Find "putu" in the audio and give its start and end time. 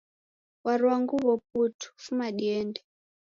1.47-1.87